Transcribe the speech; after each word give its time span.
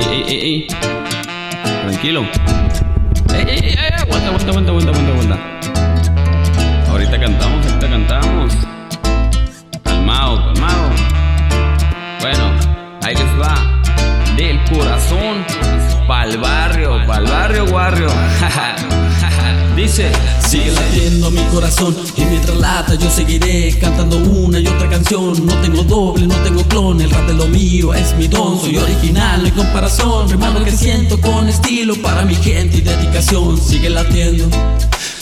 ey, 0.00 0.06
ey, 0.10 0.24
ey, 0.28 0.40
ey. 0.40 0.66
Tranquilo. 1.82 2.22
Ey, 3.34 3.44
ey, 3.48 3.58
ey, 3.62 3.76
ey, 3.78 3.92
aguanta, 3.98 4.28
aguanta, 4.28 4.50
aguanta, 4.50 4.70
aguanta, 4.70 4.90
aguanta, 4.90 5.12
aguanta. 5.12 5.36
Ahorita 6.90 7.20
cantamos, 7.20 7.66
ahorita 7.66 7.88
cantamos. 7.88 8.54
Calmado, 9.82 10.36
calmado. 10.54 10.90
Bueno, 12.20 12.50
ahí 13.02 13.14
les 13.14 13.40
va. 13.40 13.54
Del 14.36 14.62
corazón 14.64 15.44
pa'l 16.06 16.38
barrio, 16.38 17.04
pa'l 17.06 17.24
barrio, 17.24 17.66
barrio. 17.66 18.08
Dice, 19.78 20.10
Sigue 20.48 20.72
latiendo 20.72 21.30
mi 21.30 21.42
corazón 21.52 21.94
y 22.16 22.24
mientras 22.24 22.56
lata 22.56 22.94
yo 22.94 23.10
seguiré 23.10 23.78
cantando 23.78 24.16
una 24.16 24.58
y 24.58 24.66
otra 24.66 24.88
canción. 24.88 25.44
No 25.44 25.54
tengo 25.60 25.82
doble, 25.82 26.26
no 26.26 26.34
tengo 26.36 26.62
clon, 26.64 27.02
el 27.02 27.10
rap 27.10 27.26
de 27.26 27.34
lo 27.34 27.46
mío 27.48 27.92
es 27.92 28.16
mi 28.16 28.28
don. 28.28 28.58
Soy 28.58 28.78
original, 28.78 29.40
no 29.40 29.44
hay 29.44 29.52
comparación. 29.52 30.28
Rimando 30.30 30.60
lo 30.60 30.64
que 30.64 30.72
siento 30.72 31.20
con 31.20 31.50
estilo 31.50 31.94
para 31.96 32.24
mi 32.24 32.34
gente 32.34 32.78
y 32.78 32.80
dedicación. 32.80 33.60
Sigue 33.60 33.90
latiendo. 33.90 34.48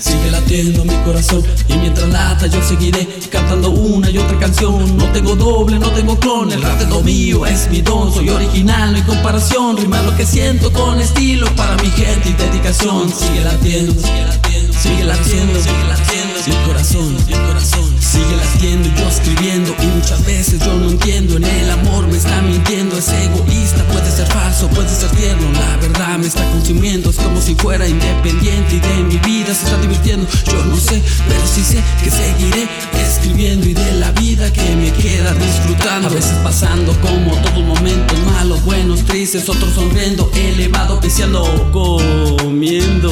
Sigue 0.00 0.30
latiendo 0.30 0.82
mi 0.86 0.94
corazón 1.04 1.44
y 1.68 1.74
mientras 1.74 2.08
lata 2.08 2.46
yo 2.46 2.62
seguiré 2.62 3.06
cantando 3.30 3.68
una 3.68 4.08
y 4.08 4.16
otra 4.16 4.38
canción. 4.38 4.96
No 4.96 5.04
tengo 5.12 5.36
doble, 5.36 5.78
no 5.78 5.90
tengo 5.90 6.18
clon, 6.18 6.50
el 6.50 6.62
rap 6.62 6.78
de 6.78 6.86
lo 6.86 7.02
mío 7.02 7.44
es 7.44 7.68
mi 7.70 7.82
don. 7.82 8.10
Soy 8.10 8.30
original, 8.30 8.92
no 8.92 8.96
hay 8.96 9.02
comparación. 9.02 9.76
Rima 9.76 10.00
lo 10.00 10.16
que 10.16 10.24
siento 10.24 10.72
con 10.72 10.98
estilo 10.98 11.54
para 11.54 11.76
mi 11.82 11.90
gente 11.90 12.30
y 12.30 12.32
dedicación. 12.32 13.12
Sigue 13.12 13.44
latiendo, 13.44 13.92
sigue 13.92 14.24
latiendo, 14.24 14.49
sigue 14.80 15.04
latiendo, 15.04 15.60
sigue 15.60 15.84
latiendo. 15.88 16.40
Mi 16.46 16.54
corazón, 16.66 17.16
mi 17.26 17.34
corazón 17.34 17.94
sigue 18.00 18.36
latiendo 18.36 18.88
y 18.88 18.94
yo 18.98 19.08
escribiendo 19.08 19.74
y 19.82 19.86
muchas 19.86 20.24
veces 20.24 20.60
yo 20.60 20.74
no 20.74 20.90
entiendo. 20.90 21.36
En 21.36 21.44
el 21.44 21.70
amor 21.70 22.08
me 22.08 22.16
está 22.16 22.40
mintiendo, 22.42 22.96
es 22.96 23.08
egoísta, 23.08 23.84
puede 23.84 24.10
ser 24.10 24.26
falso, 24.26 24.68
puede 24.68 24.88
ser 24.88 25.10
tierno. 25.10 25.52
La 25.52 25.76
verdad 25.76 26.18
me 26.18 26.26
está 26.26 26.42
consumiendo, 26.50 27.10
es 27.10 27.16
como 27.16 27.40
si 27.40 27.54
fuera 27.54 27.86
independiente 27.86 28.76
y 28.76 28.80
de 28.80 29.04
mi 29.04 29.18
vida 29.18 29.54
se 29.54 29.66
está 29.66 29.78
divirtiendo. 29.80 30.26
Yo 30.46 30.64
no 30.64 30.76
sé, 30.76 31.02
pero 31.28 31.46
sí 31.46 31.62
sé 31.62 31.82
que 32.02 32.10
seguiré 32.10 32.68
escribiendo 33.00 33.68
y 33.68 33.74
de 33.74 33.92
la 33.92 34.10
vida 34.12 34.50
que 34.52 34.76
me 34.76 34.92
queda 34.92 35.34
disfrutando. 35.34 36.08
A 36.08 36.10
veces 36.10 36.36
pasando 36.42 36.92
como 37.00 37.34
todos 37.42 37.64
momentos 37.64 38.18
malos, 38.34 38.64
buenos, 38.64 39.04
tristes, 39.04 39.48
otros 39.48 39.74
sonriendo, 39.74 40.30
elevado, 40.34 40.98
deseando, 41.00 41.70
comiendo. 41.70 43.09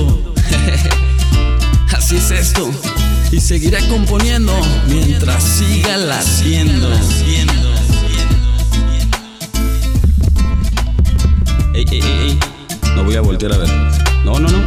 Seguiré 3.49 3.79
componiendo 3.89 4.53
mientras 4.89 5.43
siga 5.43 5.97
latiendo. 5.97 6.87
ey, 11.73 11.87
ey, 11.91 11.99
ey, 11.99 12.03
ey. 12.03 12.39
No 12.95 13.05
voy 13.05 13.17
a 13.17 13.23
voltear 13.23 13.55
a 13.55 13.57
ver. 13.57 13.71
No, 14.23 14.39
no, 14.39 14.51
no. 14.51 14.59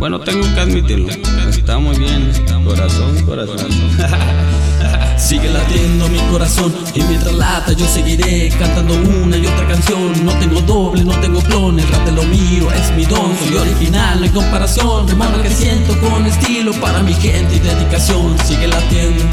Bueno, 0.00 0.18
tengo 0.18 0.42
que 0.54 0.60
admitirlo. 0.60 1.08
Está 1.50 1.78
muy 1.78 1.96
bien. 1.96 2.32
Corazón, 2.64 3.24
corazón. 3.24 3.68
Sigue 5.16 5.48
latiendo 5.48 6.08
mi 6.08 6.18
corazón 6.32 6.74
y 6.94 7.02
mientras 7.02 7.34
lata 7.34 7.72
yo 7.74 7.86
seguiré 7.86 8.48
cantando 8.58 8.94
una 8.94 9.36
y 9.36 9.46
otra 9.46 9.68
canción. 9.68 10.24
No 10.24 10.32
tengo 10.40 10.60
doble, 10.62 11.04
no 11.04 11.12
tengo 11.20 11.40
clon, 11.42 11.78
el 11.78 11.86
rap 11.86 12.04
de 12.04 12.07
lo 12.18 12.24
mío 12.24 12.68
es 12.72 12.90
mi 12.96 13.04
don. 13.04 13.36
Soy 13.38 13.56
original, 13.56 14.20
hay 14.22 14.30
comparación. 14.30 15.06
Lo 15.06 15.42
que 15.42 15.50
siento 15.50 15.98
con 16.00 16.26
estilo 16.26 16.72
para 16.80 17.00
mi 17.02 17.14
gente 17.14 17.56
y 17.56 17.58
dedicación. 17.60 18.36
Sigue 18.44 18.66
latiendo. 18.66 19.24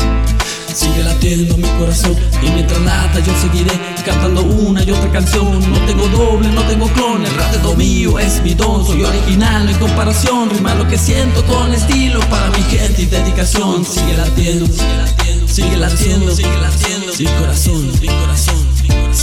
Sigue 0.72 1.03
latiendo 1.03 1.55
mi 1.58 1.67
corazón 1.80 2.16
y 2.44 2.50
mientras 2.50 2.81
lata 2.81 3.19
yo 3.22 3.31
seguiré 3.42 3.72
cantando 4.05 4.42
una 4.42 4.83
y 4.83 4.92
otra 4.92 5.09
canción. 5.11 5.59
No 5.72 5.80
tengo 5.86 6.08
doble, 6.09 6.50
no 6.50 6.61
tengo 6.64 6.88
clon, 6.89 7.25
el 7.25 7.33
rap 7.33 7.53
de 7.53 7.64
lo 7.64 7.75
mío 7.75 8.19
es 8.19 8.42
mi 8.44 8.53
don. 8.53 8.86
Soy 8.86 9.03
original, 9.03 9.67
hay 9.67 9.76
comparación. 9.76 10.49
Rima 10.49 10.76
lo 10.76 10.87
que 10.87 10.98
siento 10.98 11.43
con 11.45 11.73
estilo 11.73 12.20
para 12.30 12.49
mi 12.49 12.61
gente 12.64 13.04
y 13.04 13.05
dedicación. 13.05 13.86
Sigue 13.86 14.17
latiendo, 14.17 14.67
sigue 14.67 14.98
latiendo, 14.98 15.48
sigue 15.48 15.77
latiendo, 15.77 16.36
sigue 16.36 16.58
latiendo. 16.61 17.14
Mi 17.17 17.26
corazón, 17.26 17.92
mi 18.02 18.08
corazón. 18.08 18.74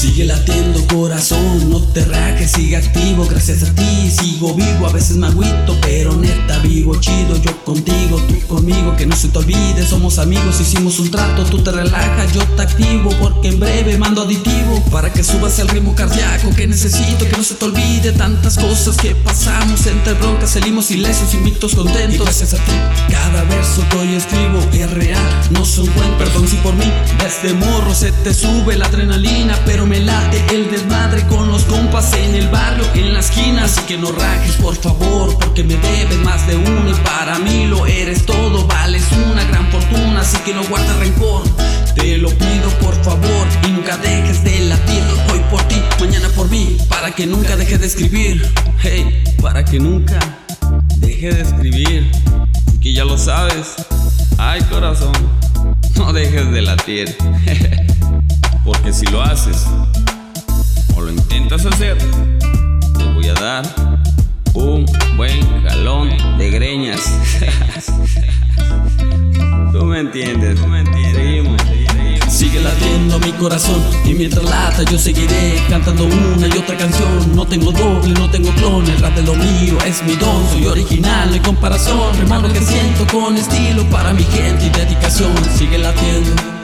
Sigue 0.02 0.24
latiendo 0.24 0.84
corazón, 0.88 1.70
no 1.70 1.80
te 1.80 2.04
rajes, 2.04 2.50
sigue 2.50 2.76
activo, 2.76 3.24
gracias 3.24 3.62
a 3.62 3.72
ti 3.72 3.92
sigo 4.10 4.54
vivo, 4.54 4.86
a 4.86 4.92
veces 4.92 5.16
me 5.16 5.26
agüito, 5.26 5.76
pero 5.80 6.14
neta 6.16 6.58
vivo 6.58 6.94
chido, 6.96 7.40
yo 7.40 7.64
contigo, 7.64 8.20
tú 8.28 8.34
conmigo, 8.46 8.94
que 8.96 9.06
no 9.06 9.16
se 9.16 9.28
te 9.28 9.38
olvide, 9.38 9.86
somos 9.86 10.18
amigos, 10.18 10.60
hicimos 10.60 10.98
un 10.98 11.10
trato, 11.10 11.44
tú 11.44 11.62
te 11.62 11.70
relajas, 11.70 12.32
yo 12.32 12.42
te 12.56 12.62
activo, 12.62 13.10
porque 13.20 13.48
en 13.48 13.60
breve 13.60 13.96
mando 13.96 14.22
aditivo, 14.22 14.82
para 14.90 15.12
que 15.12 15.24
subas 15.24 15.58
el 15.58 15.68
ritmo 15.68 15.94
cardíaco 15.94 16.50
que 16.54 16.66
necesito, 16.66 17.24
que 17.24 17.36
no 17.36 17.42
se 17.42 17.54
te 17.54 17.64
olvide 17.64 18.12
tantas 18.12 18.56
cosas 18.56 18.96
que 18.96 19.14
pasamos, 19.14 19.86
entre 19.86 20.14
broncas 20.14 20.50
salimos 20.50 20.90
ilesos, 20.90 21.32
invictos, 21.34 21.74
contentos, 21.74 22.14
y 22.14 22.19
gracias 22.19 22.54
a 22.54 22.56
ti, 22.56 22.72
cada 23.10 23.44
verso 23.44 23.82
que 23.88 23.96
hoy 23.96 24.14
escribo 24.14 24.58
es 24.72 24.90
real, 24.90 25.50
no 25.50 25.64
son 25.64 25.86
cuentos, 25.86 26.19
perdón 26.19 26.48
si 26.48 26.56
por 26.56 26.74
mí, 26.74 26.90
desde 27.19 27.54
morro 27.54 27.94
se 27.94 28.12
te 28.12 28.34
sube 28.34 28.76
la 28.76 28.86
adrenalina, 28.86 29.51
pero 29.72 29.87
me 29.87 30.00
late 30.00 30.44
el 30.55 30.71
desmadre 30.71 31.27
con 31.28 31.49
los 31.49 31.65
compas 31.65 32.12
en 32.12 32.34
el 32.34 32.47
barrio, 32.49 32.84
en 32.94 33.15
la 33.15 33.21
esquina. 33.21 33.65
Así 33.65 33.81
que 33.88 33.97
no 33.97 34.12
rajes, 34.12 34.56
por 34.56 34.77
favor, 34.77 35.34
porque 35.38 35.65
me 35.65 35.77
debes 35.77 36.19
más 36.19 36.47
de 36.47 36.56
uno 36.56 36.91
y 36.91 36.94
para 36.97 37.38
mí 37.38 37.66
lo 37.66 37.87
eres 37.87 38.27
todo. 38.27 38.66
Vales 38.66 39.03
una 39.32 39.44
gran 39.44 39.66
fortuna, 39.71 40.21
así 40.21 40.37
que 40.44 40.53
no 40.53 40.62
guardes 40.65 40.94
rencor. 40.97 41.44
Te 41.94 42.19
lo 42.19 42.28
pido 42.28 42.69
por 42.82 42.94
favor 43.03 43.47
y 43.66 43.69
nunca 43.69 43.97
dejes 43.97 44.44
de 44.44 44.61
latir. 44.66 45.03
Hoy 45.32 45.41
por 45.50 45.62
ti, 45.69 45.81
mañana 45.99 46.28
por 46.37 46.50
mí, 46.50 46.77
para 46.91 47.11
que 47.11 47.27
nunca 47.27 47.56
deje 47.56 47.78
de 47.78 47.87
escribir. 47.87 48.47
Hey, 48.82 49.25
para 49.41 49.65
que 49.65 49.81
nunca 49.81 50.19
deje 50.99 51.32
de 51.32 51.41
escribir. 51.41 52.11
Que 52.82 52.93
ya 52.93 53.06
lo 53.06 53.16
sabes. 53.16 53.77
Ay, 54.37 54.61
corazón. 54.65 55.15
No 55.97 56.12
dejes 56.12 56.53
de 56.53 56.61
latir. 56.61 57.16
Porque 58.82 58.98
si 58.98 59.06
lo 59.12 59.22
haces 59.22 59.65
o 60.97 61.03
lo 61.03 61.12
intentas 61.12 61.65
hacer, 61.65 61.97
te 61.98 63.04
voy 63.15 63.28
a 63.28 63.34
dar 63.34 63.65
un 64.54 64.84
buen 65.16 65.41
jalón 65.62 66.10
de 66.37 66.50
greñas. 66.50 67.00
Tú 69.72 69.84
me 69.84 70.00
entiendes, 70.00 70.60
tú 70.60 70.66
me 70.66 70.81
entiendes. 70.81 71.62
Sigue 72.28 72.60
latiendo 72.60 73.20
mi 73.20 73.31
corazón 73.32 73.81
y 74.04 74.15
mientras 74.15 74.44
lata 74.44 74.82
yo 74.82 74.99
seguiré 74.99 75.62
cantando 75.70 76.04
una 76.04 76.49
y 76.49 76.59
otra 76.59 76.76
canción. 76.76 77.37
No 77.37 77.47
tengo 77.47 77.70
doble, 77.70 78.12
no 78.14 78.28
tengo 78.31 78.50
clon, 78.56 78.84
el 78.91 78.99
rap 78.99 79.14
de 79.14 79.22
lo 79.22 79.37
mío 79.37 79.78
es 79.87 80.03
mi 80.03 80.16
don. 80.16 80.44
Soy 80.50 80.66
original, 80.66 81.28
no 81.28 81.34
hay 81.34 81.41
comparación. 81.41 81.99
Lo 82.28 82.53
que 82.53 82.60
siento 82.60 83.06
con 83.06 83.37
estilo 83.37 83.88
para 83.91 84.12
mi 84.12 84.25
gente 84.25 84.66
y 84.66 84.70
dedicación. 84.70 85.32
Sigue 85.56 85.78
latiendo. 85.78 86.62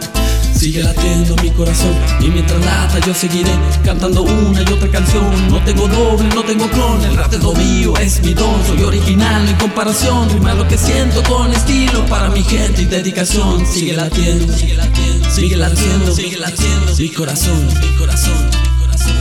Sigue 0.59 0.83
latiendo 0.83 1.37
mi 1.41 1.51
corazón 1.51 1.95
y 2.21 2.27
mientras 2.31 2.59
lata 2.65 2.99
yo 3.07 3.15
seguiré 3.15 3.53
cantando 3.85 4.23
una 4.23 4.61
y 4.61 4.73
otra 4.73 4.91
canción. 4.91 5.25
No 5.49 5.63
tengo 5.63 5.87
doble, 5.87 6.29
no 6.35 6.43
tengo 6.43 6.69
clon, 6.69 7.01
el 7.05 7.17
rap 7.17 7.31
de 7.31 7.39
lo 7.39 7.55
mío 7.55 7.95
es 7.99 8.21
mi 8.25 8.35
don. 8.35 8.67
Soy 8.67 8.83
original, 8.83 9.47
hay 9.47 9.55
comparación. 9.55 10.29
Rima 10.31 10.55
lo 10.55 10.67
que 10.67 10.77
siento 10.77 11.23
con 11.23 11.53
estilo 11.53 12.05
para 12.07 12.29
mi 12.31 12.43
gente 12.43 12.83
y 12.83 12.87
dedicación. 12.87 13.65
Sigue 13.65 13.93
latiendo, 13.93 14.53
sigue 14.53 14.75
latiendo, 14.75 15.31
sigue 15.31 15.57
latiendo, 15.57 16.13
sigue 16.13 16.39
latiendo. 16.39 16.93
Mi 16.99 17.09
corazón, 17.11 17.67
mi 17.81 17.97
corazón, 17.97 18.51
mi 18.51 18.85
corazón. 18.85 19.17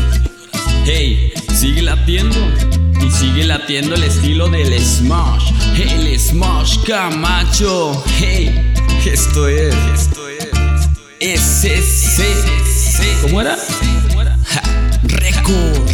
Hey, 0.85 1.33
sigue 1.53 1.83
latiendo 1.83 2.35
y 2.99 3.11
sigue 3.11 3.43
latiendo 3.45 3.93
el 3.93 4.03
estilo 4.03 4.49
del 4.49 4.73
Smash. 4.83 5.51
El 5.77 6.19
Smash 6.19 6.79
Camacho. 6.83 8.03
Hey, 8.17 8.73
es. 9.05 9.19
Esto 9.19 9.47
es. 9.47 10.16
SC. 11.19 12.23
¿Cómo 13.23 13.41
era? 13.41 13.57
Ja, 14.45 14.61
Record. 15.03 15.86